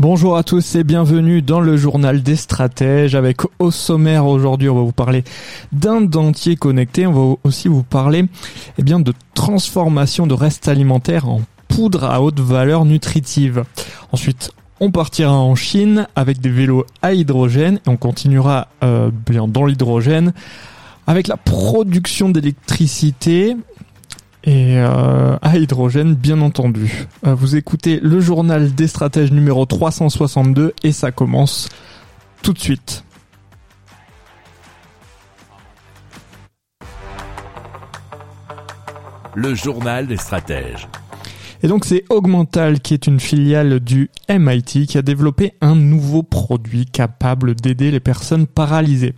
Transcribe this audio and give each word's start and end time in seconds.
Bonjour 0.00 0.38
à 0.38 0.42
tous 0.42 0.76
et 0.76 0.82
bienvenue 0.82 1.42
dans 1.42 1.60
le 1.60 1.76
journal 1.76 2.22
des 2.22 2.34
stratèges 2.34 3.14
avec 3.14 3.42
au 3.58 3.70
sommaire 3.70 4.24
aujourd'hui 4.24 4.70
on 4.70 4.74
va 4.74 4.80
vous 4.80 4.92
parler 4.92 5.24
d'un 5.72 6.00
dentier 6.00 6.56
connecté, 6.56 7.06
on 7.06 7.12
va 7.12 7.36
aussi 7.44 7.68
vous 7.68 7.82
parler 7.82 8.24
eh 8.78 8.82
bien 8.82 8.98
de 8.98 9.12
transformation 9.34 10.26
de 10.26 10.32
restes 10.32 10.68
alimentaires 10.68 11.28
en 11.28 11.42
poudre 11.68 12.04
à 12.04 12.22
haute 12.22 12.40
valeur 12.40 12.86
nutritive. 12.86 13.64
Ensuite, 14.10 14.52
on 14.80 14.90
partira 14.90 15.34
en 15.34 15.54
Chine 15.54 16.06
avec 16.16 16.40
des 16.40 16.48
vélos 16.48 16.86
à 17.02 17.12
hydrogène 17.12 17.78
et 17.86 17.90
on 17.90 17.98
continuera 17.98 18.68
euh, 18.82 19.10
bien 19.12 19.48
dans 19.48 19.66
l'hydrogène 19.66 20.32
avec 21.06 21.28
la 21.28 21.36
production 21.36 22.30
d'électricité 22.30 23.54
et 24.44 24.78
euh, 24.78 25.36
à 25.42 25.56
hydrogène 25.56 26.14
bien 26.14 26.40
entendu. 26.40 27.06
Euh, 27.26 27.34
vous 27.34 27.56
écoutez 27.56 28.00
le 28.00 28.20
journal 28.20 28.74
des 28.74 28.86
stratèges 28.86 29.32
numéro 29.32 29.66
362 29.66 30.74
et 30.82 30.92
ça 30.92 31.12
commence 31.12 31.68
tout 32.42 32.52
de 32.52 32.58
suite. 32.58 33.04
Le 39.34 39.54
journal 39.54 40.06
des 40.06 40.16
stratèges. 40.16 40.88
Et 41.62 41.68
donc 41.68 41.84
c'est 41.84 42.04
Augmental 42.08 42.80
qui 42.80 42.94
est 42.94 43.06
une 43.06 43.20
filiale 43.20 43.80
du 43.80 44.10
MIT 44.30 44.86
qui 44.86 44.96
a 44.96 45.02
développé 45.02 45.52
un 45.60 45.74
nouveau 45.74 46.22
produit 46.22 46.86
capable 46.86 47.54
d'aider 47.54 47.90
les 47.90 48.00
personnes 48.00 48.46
paralysées. 48.46 49.14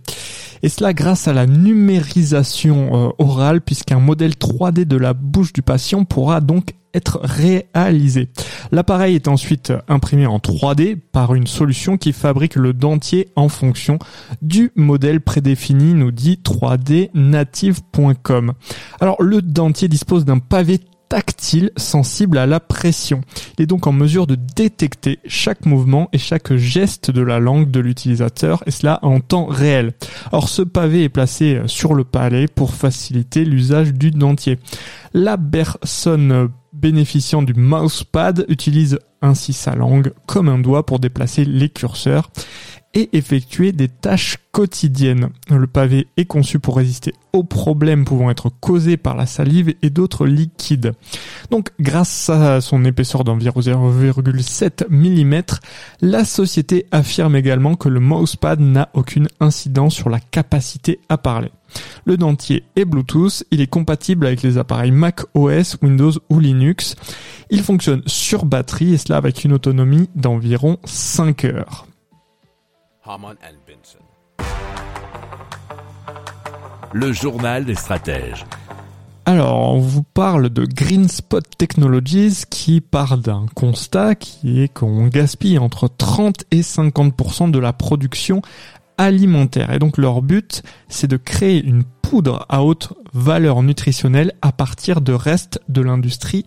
Et 0.63 0.69
cela 0.69 0.93
grâce 0.93 1.27
à 1.27 1.33
la 1.33 1.45
numérisation 1.45 3.09
euh, 3.09 3.11
orale 3.19 3.59
puisqu'un 3.59 3.99
modèle 3.99 4.31
3D 4.31 4.85
de 4.85 4.97
la 4.97 5.13
bouche 5.13 5.51
du 5.51 5.61
patient 5.61 6.05
pourra 6.05 6.39
donc 6.39 6.69
être 6.93 7.19
réalisé. 7.23 8.29
L'appareil 8.71 9.15
est 9.15 9.27
ensuite 9.27 9.73
imprimé 9.89 10.25
en 10.25 10.37
3D 10.37 10.95
par 11.11 11.35
une 11.35 11.47
solution 11.47 11.97
qui 11.97 12.13
fabrique 12.13 12.55
le 12.55 12.71
dentier 12.71 13.27
en 13.35 13.49
fonction 13.49 13.99
du 14.41 14.71
modèle 14.75 15.19
prédéfini, 15.19 15.95
nous 15.95 16.11
dit 16.11 16.39
3dnative.com. 16.43 18.53
Alors 19.01 19.21
le 19.21 19.41
dentier 19.41 19.89
dispose 19.89 20.23
d'un 20.23 20.39
pavé 20.39 20.79
tactile 21.13 21.69
sensible 21.77 22.39
à 22.39 22.47
la 22.47 22.59
pression. 22.59 23.21
Il 23.55 23.61
est 23.61 23.67
donc 23.67 23.85
en 23.85 23.91
mesure 23.91 24.25
de 24.25 24.33
détecter 24.33 25.19
chaque 25.27 25.67
mouvement 25.67 26.09
et 26.11 26.17
chaque 26.17 26.55
geste 26.55 27.11
de 27.11 27.21
la 27.21 27.39
langue 27.39 27.69
de 27.69 27.79
l'utilisateur 27.79 28.63
et 28.65 28.71
cela 28.71 28.97
en 29.03 29.19
temps 29.19 29.45
réel. 29.45 29.93
Or 30.31 30.49
ce 30.49 30.63
pavé 30.63 31.03
est 31.03 31.09
placé 31.09 31.61
sur 31.67 31.93
le 31.93 32.03
palais 32.03 32.47
pour 32.47 32.73
faciliter 32.73 33.45
l'usage 33.45 33.93
du 33.93 34.09
dentier. 34.09 34.57
La 35.13 35.37
personne 35.37 36.49
bénéficiant 36.73 37.43
du 37.43 37.53
mousepad 37.53 38.45
utilise 38.49 38.97
ainsi 39.23 39.53
sa 39.53 39.73
langue 39.73 40.13
comme 40.27 40.49
un 40.49 40.59
doigt 40.59 40.85
pour 40.85 40.99
déplacer 40.99 41.45
les 41.45 41.69
curseurs 41.69 42.29
et 42.93 43.09
effectuer 43.13 43.71
des 43.71 43.87
tâches 43.87 44.37
quotidiennes. 44.51 45.29
Le 45.49 45.65
pavé 45.65 46.07
est 46.15 46.25
conçu 46.25 46.59
pour 46.59 46.77
résister 46.77 47.13
aux 47.31 47.43
problèmes 47.43 48.05
pouvant 48.05 48.29
être 48.29 48.51
causés 48.59 48.97
par 48.97 49.15
la 49.15 49.25
salive 49.25 49.73
et 49.81 49.89
d'autres 49.89 50.27
liquides. 50.27 50.93
Donc 51.49 51.71
grâce 51.79 52.29
à 52.29 52.61
son 52.61 52.85
épaisseur 52.85 53.23
d'environ 53.23 53.61
0,7 53.61 54.85
mm, 54.89 55.41
la 56.01 56.25
société 56.25 56.85
affirme 56.91 57.35
également 57.35 57.75
que 57.75 57.89
le 57.89 57.99
mousepad 57.99 58.59
n'a 58.59 58.89
aucune 58.93 59.27
incidence 59.39 59.95
sur 59.95 60.09
la 60.09 60.19
capacité 60.19 60.99
à 61.09 61.17
parler. 61.17 61.49
Le 62.05 62.17
dentier 62.17 62.63
est 62.75 62.85
Bluetooth, 62.85 63.43
il 63.49 63.61
est 63.61 63.67
compatible 63.67 64.27
avec 64.27 64.43
les 64.43 64.57
appareils 64.57 64.91
Mac 64.91 65.21
OS, 65.33 65.77
Windows 65.81 66.11
ou 66.29 66.39
Linux. 66.39 66.95
Il 67.49 67.63
fonctionne 67.63 68.03
sur 68.05 68.45
batterie 68.45 68.93
et 68.93 68.97
cela 68.97 69.12
avec 69.13 69.43
une 69.43 69.53
autonomie 69.53 70.09
d'environ 70.15 70.77
5 70.85 71.45
heures. 71.45 71.87
Le 76.93 77.11
journal 77.11 77.65
des 77.65 77.75
stratèges. 77.75 78.45
Alors, 79.25 79.73
on 79.73 79.79
vous 79.79 80.03
parle 80.03 80.49
de 80.49 80.65
Green 80.65 81.07
Spot 81.07 81.43
Technologies 81.57 82.43
qui 82.49 82.81
part 82.81 83.17
d'un 83.17 83.45
constat 83.55 84.15
qui 84.15 84.61
est 84.61 84.67
qu'on 84.67 85.07
gaspille 85.07 85.57
entre 85.57 85.87
30 85.87 86.43
et 86.51 86.61
50% 86.61 87.49
de 87.49 87.59
la 87.59 87.71
production 87.71 88.41
alimentaire. 88.97 89.71
Et 89.71 89.79
donc 89.79 89.97
leur 89.97 90.21
but, 90.21 90.61
c'est 90.89 91.07
de 91.07 91.17
créer 91.17 91.63
une 91.63 91.83
poudre 91.83 92.45
à 92.49 92.63
haute 92.63 92.93
valeur 93.13 93.63
nutritionnelle 93.63 94.33
à 94.41 94.51
partir 94.51 95.01
de 95.01 95.13
restes 95.13 95.61
de 95.69 95.81
l'industrie 95.81 96.45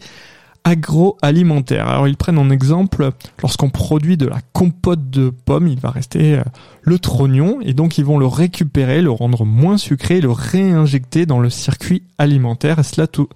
agroalimentaire. 0.66 1.88
Alors 1.88 2.08
ils 2.08 2.16
prennent 2.16 2.38
en 2.38 2.50
exemple 2.50 3.12
lorsqu'on 3.40 3.70
produit 3.70 4.16
de 4.16 4.26
la 4.26 4.40
compote 4.52 5.08
de 5.10 5.30
pommes, 5.30 5.68
il 5.68 5.78
va 5.78 5.90
rester 5.90 6.34
euh, 6.34 6.42
le 6.82 6.98
trognon 6.98 7.60
et 7.62 7.72
donc 7.72 7.98
ils 7.98 8.04
vont 8.04 8.18
le 8.18 8.26
récupérer, 8.26 9.00
le 9.00 9.12
rendre 9.12 9.44
moins 9.44 9.78
sucré, 9.78 10.20
le 10.20 10.32
réinjecter 10.32 11.24
dans 11.24 11.38
le 11.38 11.50
circuit 11.50 12.02
alimentaire 12.18 12.80
et 12.80 12.82
cela 12.82 13.06
tout 13.06 13.28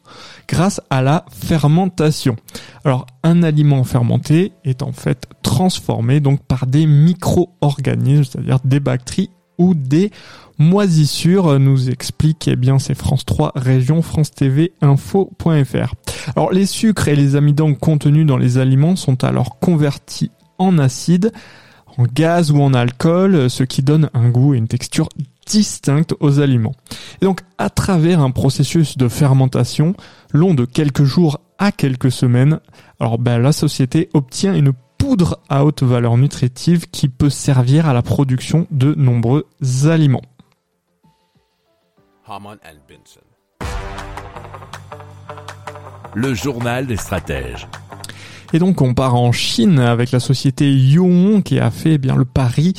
grâce 0.49 0.81
à 0.91 1.03
la 1.03 1.25
fermentation. 1.31 2.35
Alors 2.85 3.07
un 3.23 3.45
aliment 3.45 3.85
fermenté 3.85 4.51
est 4.65 4.83
en 4.83 4.91
fait 4.91 5.29
transformé 5.43 6.19
donc 6.19 6.43
par 6.43 6.67
des 6.67 6.85
micro-organismes, 6.85 8.25
c'est-à-dire 8.25 8.59
des 8.65 8.81
bactéries 8.81 9.31
ou 9.61 9.75
des 9.75 10.11
moisissures, 10.59 11.61
nous 11.61 11.91
explique 11.91 12.49
eh 12.49 12.57
bien 12.57 12.79
c'est 12.79 12.95
France 12.95 13.25
3 13.25 13.53
région 13.55 14.03
France 14.03 14.33
TV 14.33 14.73
info.fr. 14.81 15.95
Alors 16.35 16.51
les 16.51 16.67
sucres 16.67 17.09
et 17.09 17.15
les 17.15 17.37
amidons 17.37 17.75
contenus 17.75 18.27
dans 18.27 18.37
les 18.37 18.59
aliments 18.59 18.97
sont 18.97 19.23
alors 19.23 19.59
convertis 19.61 20.31
en 20.59 20.79
acide, 20.79 21.31
en 21.97 22.05
gaz 22.05 22.51
ou 22.51 22.61
en 22.61 22.75
alcool, 22.75 23.49
ce 23.49 23.63
qui 23.63 23.83
donne 23.83 24.11
un 24.15 24.31
goût 24.31 24.55
et 24.55 24.59
une 24.59 24.69
texture 24.69 25.09
distincte 25.47 26.15
aux 26.21 26.41
aliments. 26.41 26.75
Et 27.21 27.27
donc 27.27 27.41
à 27.59 27.69
travers 27.71 28.21
un 28.21 28.31
processus 28.31 28.97
de 28.97 29.09
fermentation 29.09 29.95
long 30.33 30.55
de 30.55 30.65
quelques 30.65 31.05
jours 31.05 31.41
à 31.59 31.71
quelques 31.71 32.13
semaines, 32.13 32.61
alors 32.99 33.19
ben, 33.19 33.39
la 33.39 33.53
société 33.53 34.09
obtient 34.15 34.55
une 34.55 34.73
poudre 35.11 35.41
à 35.49 35.65
haute 35.65 35.83
valeur 35.83 36.17
nutritive 36.17 36.89
qui 36.89 37.09
peut 37.09 37.31
servir 37.31 37.89
à 37.89 37.93
la 37.93 38.01
production 38.01 38.69
de 38.71 38.95
nombreux 38.95 39.45
aliments. 39.87 40.23
Le 46.15 46.33
journal 46.35 46.87
des 46.87 46.97
stratèges. 46.97 47.67
Et 48.53 48.61
donc 48.61 48.81
on 48.83 48.95
part 48.95 49.17
en 49.17 49.33
Chine 49.33 49.81
avec 49.81 50.13
la 50.13 50.21
société 50.21 50.73
Yuon 50.73 51.43
qui 51.43 51.59
a 51.59 51.73
fait 51.73 51.95
eh 51.95 51.99
bien 51.99 52.15
le 52.15 52.25
pari 52.25 52.75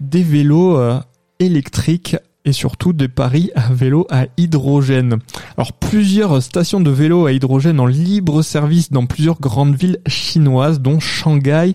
des 0.00 0.22
vélos 0.22 0.78
euh, 0.78 0.98
électriques 1.40 2.16
et 2.46 2.52
surtout 2.52 2.94
des 2.94 3.08
paris 3.08 3.50
à 3.54 3.72
vélo 3.72 4.06
à 4.08 4.26
hydrogène. 4.38 5.18
Alors 5.58 5.74
plusieurs 5.74 6.42
stations 6.42 6.80
de 6.80 6.90
vélo 6.90 7.26
à 7.26 7.32
hydrogène 7.32 7.80
en 7.80 7.86
libre 7.86 8.40
service 8.40 8.90
dans 8.90 9.04
plusieurs 9.04 9.40
grandes 9.40 9.74
villes 9.74 9.98
chinoises 10.06 10.80
dont 10.80 11.00
Shanghai 11.00 11.74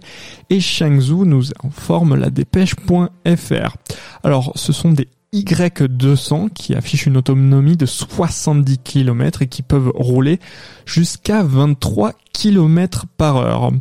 et 0.49 0.59
Chengdu 0.59 1.25
nous 1.25 1.43
informe 1.63 2.15
la 2.15 2.29
dépêche.fr. 2.29 3.77
Alors 4.23 4.53
ce 4.55 4.73
sont 4.73 4.91
des 4.91 5.07
y200 5.33 6.49
qui 6.49 6.75
affichent 6.75 7.05
une 7.05 7.15
autonomie 7.15 7.77
de 7.77 7.85
70 7.85 8.79
km 8.79 9.41
et 9.41 9.47
qui 9.47 9.61
peuvent 9.61 9.91
rouler 9.95 10.39
jusqu'à 10.85 11.41
23 11.43 12.13
km 12.33 13.05
par 13.17 13.37
heure. 13.37 13.71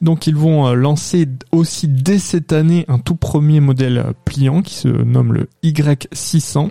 Donc 0.00 0.26
ils 0.28 0.36
vont 0.36 0.68
euh, 0.68 0.74
lancer 0.74 1.26
aussi 1.50 1.88
dès 1.88 2.18
cette 2.18 2.52
année 2.52 2.84
un 2.86 2.98
tout 2.98 3.16
premier 3.16 3.58
modèle 3.58 4.12
pliant 4.24 4.62
qui 4.62 4.74
se 4.74 4.88
nomme 4.88 5.32
le 5.32 5.48
Y600. 5.64 6.70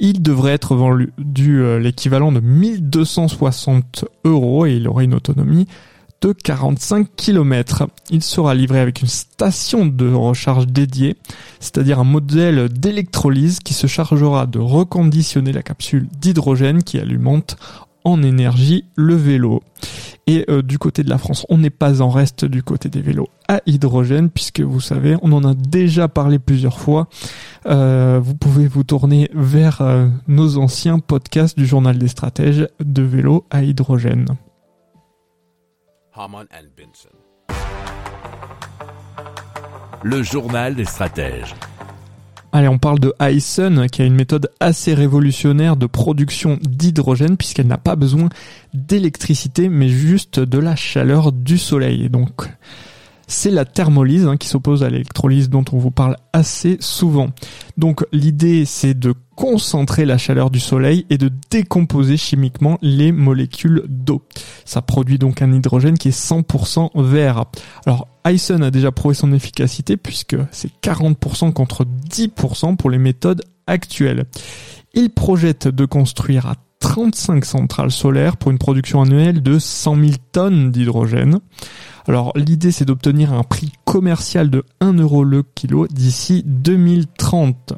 Il 0.00 0.22
devrait 0.22 0.52
être 0.52 0.74
vendu 0.74 1.60
euh, 1.60 1.78
l'équivalent 1.78 2.32
de 2.32 2.40
1260 2.40 4.06
euros 4.24 4.64
et 4.64 4.76
il 4.76 4.88
aurait 4.88 5.04
une 5.04 5.14
autonomie 5.14 5.66
de 6.20 6.32
45 6.32 7.08
km. 7.16 7.86
Il 8.10 8.22
sera 8.22 8.54
livré 8.54 8.80
avec 8.80 9.02
une 9.02 9.08
station 9.08 9.86
de 9.86 10.12
recharge 10.12 10.66
dédiée, 10.66 11.16
c'est-à-dire 11.60 12.00
un 12.00 12.04
modèle 12.04 12.68
d'électrolyse 12.68 13.60
qui 13.60 13.74
se 13.74 13.86
chargera 13.86 14.46
de 14.46 14.58
reconditionner 14.58 15.52
la 15.52 15.62
capsule 15.62 16.08
d'hydrogène 16.20 16.82
qui 16.82 16.98
alimente 16.98 17.56
en 18.04 18.22
énergie 18.22 18.84
le 18.96 19.14
vélo. 19.14 19.62
Et 20.26 20.44
euh, 20.50 20.62
du 20.62 20.78
côté 20.78 21.02
de 21.02 21.10
la 21.10 21.18
France, 21.18 21.46
on 21.48 21.58
n'est 21.58 21.70
pas 21.70 22.02
en 22.02 22.10
reste 22.10 22.44
du 22.44 22.62
côté 22.62 22.88
des 22.88 23.00
vélos 23.00 23.28
à 23.48 23.60
hydrogène, 23.66 24.28
puisque 24.28 24.60
vous 24.60 24.80
savez, 24.80 25.16
on 25.22 25.32
en 25.32 25.42
a 25.44 25.54
déjà 25.54 26.08
parlé 26.08 26.38
plusieurs 26.38 26.78
fois. 26.78 27.08
Euh, 27.66 28.20
vous 28.22 28.34
pouvez 28.34 28.66
vous 28.66 28.84
tourner 28.84 29.30
vers 29.34 29.80
euh, 29.80 30.08
nos 30.26 30.58
anciens 30.58 30.98
podcasts 30.98 31.56
du 31.56 31.66
journal 31.66 31.98
des 31.98 32.08
stratèges 32.08 32.68
de 32.80 33.02
vélo 33.02 33.46
à 33.50 33.62
hydrogène. 33.62 34.26
Le 40.02 40.22
journal 40.24 40.74
des 40.74 40.84
stratèges. 40.84 41.54
Allez, 42.50 42.66
on 42.66 42.78
parle 42.78 42.98
de 42.98 43.14
Hyson, 43.20 43.86
qui 43.92 44.02
a 44.02 44.04
une 44.04 44.16
méthode 44.16 44.50
assez 44.58 44.94
révolutionnaire 44.94 45.76
de 45.76 45.86
production 45.86 46.58
d'hydrogène, 46.60 47.36
puisqu'elle 47.36 47.68
n'a 47.68 47.78
pas 47.78 47.94
besoin 47.94 48.30
d'électricité, 48.74 49.68
mais 49.68 49.88
juste 49.88 50.40
de 50.40 50.58
la 50.58 50.74
chaleur 50.74 51.30
du 51.30 51.56
soleil. 51.56 52.08
Donc, 52.10 52.48
c'est 53.28 53.50
la 53.50 53.64
thermolyse 53.64 54.26
hein, 54.26 54.36
qui 54.36 54.48
s'oppose 54.48 54.82
à 54.82 54.90
l'électrolyse 54.90 55.50
dont 55.50 55.64
on 55.72 55.78
vous 55.78 55.90
parle 55.90 56.16
assez 56.32 56.78
souvent. 56.80 57.28
Donc 57.76 58.04
l'idée 58.10 58.64
c'est 58.64 58.98
de 58.98 59.14
concentrer 59.36 60.04
la 60.04 60.18
chaleur 60.18 60.50
du 60.50 60.58
soleil 60.58 61.06
et 61.10 61.18
de 61.18 61.30
décomposer 61.50 62.16
chimiquement 62.16 62.78
les 62.82 63.12
molécules 63.12 63.84
d'eau. 63.86 64.22
Ça 64.64 64.82
produit 64.82 65.18
donc 65.18 65.42
un 65.42 65.52
hydrogène 65.52 65.96
qui 65.96 66.08
est 66.08 66.18
100% 66.18 66.90
vert. 67.00 67.44
Alors 67.86 68.08
Hyson 68.26 68.62
a 68.62 68.70
déjà 68.70 68.90
prouvé 68.90 69.14
son 69.14 69.32
efficacité 69.32 69.96
puisque 69.96 70.36
c'est 70.50 70.72
40% 70.82 71.52
contre 71.52 71.84
10% 71.84 72.76
pour 72.76 72.90
les 72.90 72.98
méthodes 72.98 73.42
actuelles. 73.66 74.24
Il 74.94 75.10
projette 75.10 75.68
de 75.68 75.84
construire 75.84 76.46
à 76.46 76.54
35 76.98 77.44
centrales 77.44 77.92
solaires 77.92 78.36
pour 78.36 78.50
une 78.50 78.58
production 78.58 79.02
annuelle 79.02 79.40
de 79.40 79.60
100 79.60 79.94
000 79.94 80.06
tonnes 80.32 80.72
d'hydrogène. 80.72 81.38
Alors 82.08 82.32
l'idée 82.34 82.72
c'est 82.72 82.84
d'obtenir 82.84 83.32
un 83.32 83.44
prix 83.44 83.70
commercial 83.84 84.50
de 84.50 84.64
1 84.80 84.94
euro 84.94 85.22
le 85.22 85.44
kilo 85.44 85.86
d'ici 85.86 86.42
2030. 86.44 87.74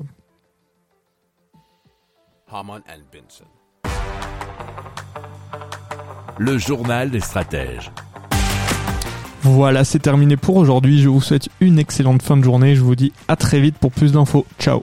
Hamann 2.51 2.81
and 2.89 3.03
Benson. 3.13 3.45
Le 6.39 6.57
journal 6.57 7.11
des 7.11 7.21
stratèges. 7.21 7.93
Voilà, 9.43 9.85
c'est 9.85 9.99
terminé 9.99 10.39
pour 10.39 10.57
aujourd'hui. 10.57 11.03
Je 11.03 11.11
vous 11.11 11.21
souhaite 11.21 11.51
une 11.61 11.79
excellente 11.79 12.23
fin 12.23 12.39
de 12.39 12.43
journée. 12.43 12.75
Je 12.75 12.81
vous 12.81 12.97
dis 12.97 13.13
à 13.29 13.37
très 13.37 13.61
vite 13.61 13.77
pour 13.77 13.93
plus 13.93 14.13
d'infos. 14.13 14.47
Ciao 14.59 14.83